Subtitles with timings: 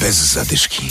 [0.00, 0.90] Bez zadyszki.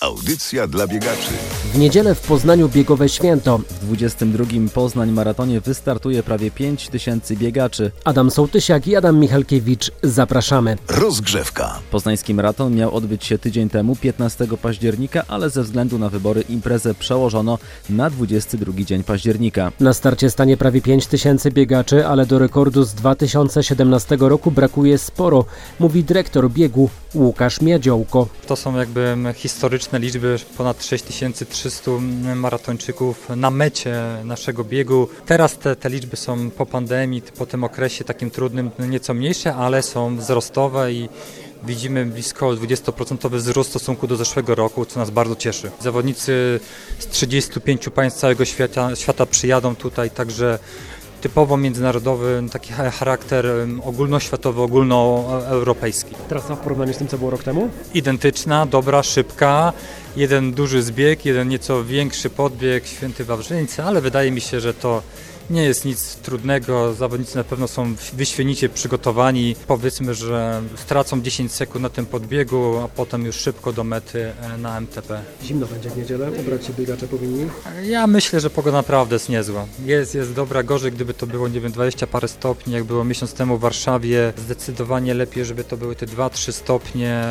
[0.00, 1.30] Audycja dla biegaczy.
[1.74, 3.58] W niedzielę w Poznaniu biegowe święto.
[3.58, 4.44] W 22
[4.74, 7.90] Poznań maratonie wystartuje prawie 5 tysięcy biegaczy.
[8.04, 9.90] Adam Sołtysiak i Adam Michalkiewicz.
[10.02, 10.76] Zapraszamy.
[10.88, 11.78] Rozgrzewka.
[11.90, 16.94] Poznański maraton miał odbyć się tydzień temu, 15 października, ale ze względu na wybory imprezę
[16.94, 17.58] przełożono
[17.90, 19.72] na 22 dzień października.
[19.80, 25.44] Na starcie stanie prawie 5 tysięcy biegaczy, ale do rekordu z 2017 roku brakuje sporo,
[25.78, 28.28] mówi dyrektor biegu Łukasz Miadziołko.
[28.46, 31.90] To są jakby historyczne liczby, ponad 6300
[32.36, 33.94] maratończyków na mecie
[34.24, 35.08] naszego biegu.
[35.26, 39.82] Teraz te, te liczby są po pandemii, po tym okresie takim trudnym nieco mniejsze, ale
[39.82, 41.08] są wzrostowe i
[41.62, 45.70] widzimy blisko 20% wzrost w stosunku do zeszłego roku, co nas bardzo cieszy.
[45.80, 46.60] Zawodnicy
[46.98, 50.58] z 35 państw całego świata, świata przyjadą tutaj, także
[51.20, 53.46] typowo międzynarodowy, taki charakter
[53.84, 56.14] ogólnoświatowy, ogólnoeuropejski.
[56.28, 57.68] Trasa w porównaniu z tym, co było rok temu?
[57.94, 59.72] Identyczna, dobra, szybka,
[60.16, 65.02] jeden duży zbieg, jeden nieco większy podbieg, Święty Wawrzyńcy, ale wydaje mi się, że to
[65.50, 69.56] nie jest nic trudnego, zawodnicy na pewno są wyświenicie przygotowani.
[69.66, 74.58] Powiedzmy, że stracą 10 sekund na tym podbiegu, a potem już szybko do mety e,
[74.58, 75.22] na MTP.
[75.44, 77.46] Zimno będzie w niedzielę, ubrać się biegacze powinni?
[77.84, 79.66] Ja myślę, że pogoda naprawdę jest niezła.
[79.84, 83.34] Jest, jest dobra, gorzej gdyby to było, nie wiem, 20 parę stopni, jak było miesiąc
[83.34, 84.32] temu w Warszawie.
[84.36, 87.24] Zdecydowanie lepiej, żeby to były te 2-3 stopnie.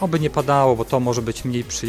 [0.00, 1.87] Oby nie padało, bo to może być mniej przyjemne.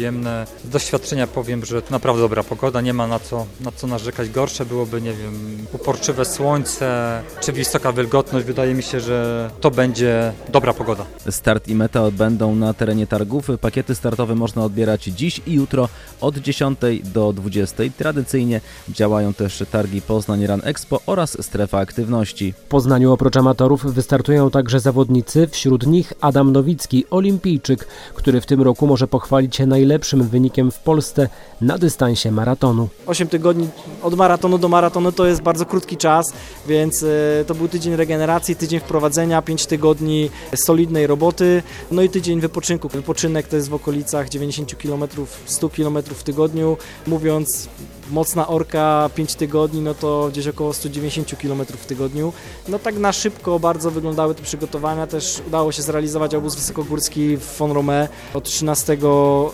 [0.64, 4.30] Z doświadczenia powiem, że to naprawdę dobra pogoda, nie ma na co, na co narzekać.
[4.30, 10.32] Gorsze byłoby, nie wiem, uporczywe słońce czy wysoka wilgotność, wydaje mi się, że to będzie
[10.48, 11.04] dobra pogoda.
[11.30, 13.48] Start i meta odbędą na terenie targów.
[13.60, 15.88] Pakiety startowe można odbierać dziś i jutro
[16.20, 17.82] od 10 do 20.
[17.98, 22.52] Tradycyjnie działają też targi Poznań Run Expo oraz strefa aktywności.
[22.52, 28.62] W Poznaniu oprócz amatorów wystartują także zawodnicy, wśród nich Adam Nowicki, olimpijczyk, który w tym
[28.62, 31.28] roku może pochwalić się najlepszym wynikiem w Polsce
[31.60, 32.88] na dystansie maratonu.
[33.06, 33.68] 8 tygodni
[34.02, 36.32] od maratonu do maratonu to jest bardzo krótki czas,
[36.68, 42.40] więc e, to był tydzień regeneracji, tydzień wprowadzenia, 5 tygodni solidnej roboty, no i tydzień
[42.40, 42.88] wypoczynku.
[42.88, 45.04] Wypoczynek to jest w okolicach 90 km,
[45.46, 46.76] 100 km w tygodniu.
[47.06, 47.68] Mówiąc
[48.10, 52.32] mocna orka 5 tygodni, no to gdzieś około 190 km w tygodniu.
[52.68, 55.06] No tak na szybko bardzo wyglądały te przygotowania.
[55.06, 58.96] Też udało się zrealizować obóz wysokogórski w Fon Romé od 13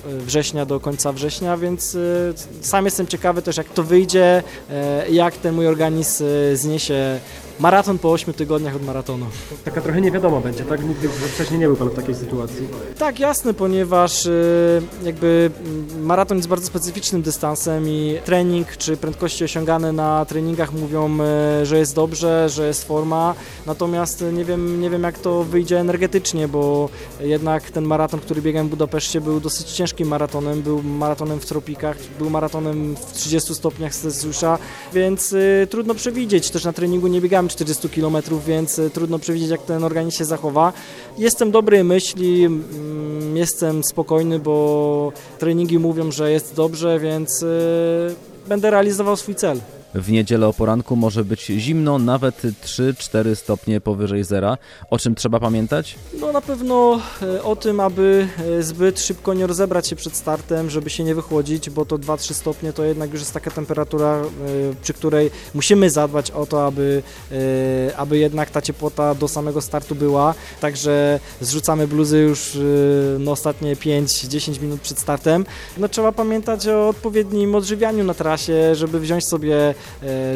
[0.05, 4.43] września do końca września, więc y, sam jestem ciekawy też jak to wyjdzie,
[5.07, 6.25] y, jak ten mój organizm
[6.55, 7.21] zniesie
[7.61, 9.27] maraton po 8 tygodniach od maratonu.
[9.65, 10.85] Taka trochę niewiadoma będzie, tak?
[10.85, 12.69] Nigdy wcześniej nie był Pan w takiej sytuacji.
[12.99, 14.29] Tak, jasne, ponieważ
[15.05, 15.51] jakby
[16.01, 21.19] maraton jest bardzo specyficznym dystansem i trening czy prędkości osiągane na treningach mówią,
[21.63, 23.35] że jest dobrze, że jest forma,
[23.67, 26.89] natomiast nie wiem, nie wiem jak to wyjdzie energetycznie, bo
[27.21, 31.97] jednak ten maraton, który biegałem w Budapeszcie był dosyć ciężkim maratonem, był maratonem w tropikach,
[32.19, 34.59] był maratonem w 30 stopniach Celsjusza,
[34.93, 35.35] więc
[35.71, 39.85] trudno przewidzieć, też na treningu nie biegałem 40 km, więc e, trudno przewidzieć, jak ten
[39.85, 40.73] organizm się zachowa.
[41.19, 47.47] Jestem dobrej myśli, mm, jestem spokojny, bo treningi mówią, że jest dobrze, więc e,
[48.49, 49.61] będę realizował swój cel.
[49.95, 54.59] W niedzielę o poranku może być zimno, nawet 3-4 stopnie powyżej zera.
[54.91, 55.97] O czym trzeba pamiętać?
[56.21, 60.71] No na pewno e, o tym, aby e, zbyt szybko nie rozebrać się przed startem,
[60.71, 64.25] żeby się nie wychłodzić, bo to 2-3 stopnie to jednak już jest taka temperatura, e,
[64.83, 67.03] przy której musimy zadbać o to, aby,
[67.97, 70.35] aby jednak ta ciepłota do samego startu była.
[70.61, 72.59] Także zrzucamy bluzy już
[73.19, 75.45] no, ostatnie 5-10 minut przed startem.
[75.79, 79.75] No trzeba pamiętać o odpowiednim odżywianiu na trasie, żeby wziąć sobie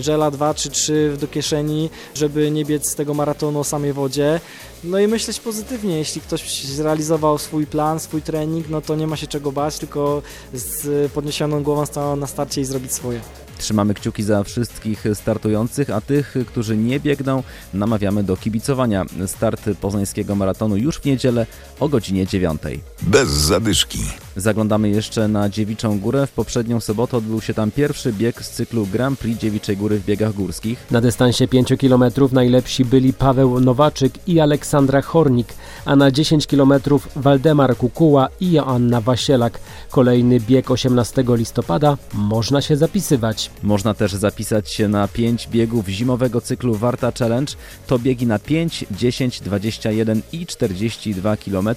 [0.00, 4.41] żela 2 czy 3 do kieszeni, żeby nie biec z tego maratonu o samej wodzie.
[4.84, 9.16] No i myśleć pozytywnie, jeśli ktoś zrealizował swój plan, swój trening, no to nie ma
[9.16, 10.22] się czego bać, tylko
[10.55, 13.21] z podniesioną głową stanąć na starcie i zrobić swoje.
[13.59, 17.43] Trzymamy kciuki za wszystkich startujących, a tych, którzy nie biegną,
[17.75, 19.05] namawiamy do kibicowania.
[19.27, 21.47] Start poznańskiego maratonu już w niedzielę
[21.81, 22.62] o godzinie 9.
[23.03, 23.99] Bez zadyszki.
[24.37, 26.27] Zaglądamy jeszcze na Dziewiczą Górę.
[26.27, 30.05] W poprzednią sobotę odbył się tam pierwszy bieg z cyklu Grand Prix Dziewiczej Góry w
[30.05, 30.87] biegach górskich.
[30.91, 35.49] Na dystansie 5 km najlepsi byli Paweł Nowaczyk i Aleksandra Hornik,
[35.85, 36.73] a na 10 km
[37.17, 39.61] Waldemar Kukuła i Joanna Wasielak.
[39.91, 43.50] Kolejny bieg 18 listopada można się zapisywać.
[43.62, 47.53] Można też zapisać się na 5 biegów zimowego cyklu Warta Challenge.
[47.87, 51.69] To biegi na 5, 10, 21 i 42 km.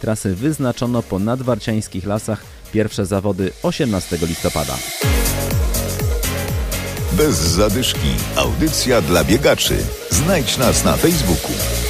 [0.00, 1.18] Trasy wyznaczono po
[1.98, 2.42] nadwarciańskich lasach.
[2.72, 4.76] Pierwsze zawody 18 listopada.
[7.12, 8.14] Bez zadyszki.
[8.36, 9.76] Audycja dla biegaczy.
[10.10, 11.87] Znajdź nas na Facebooku.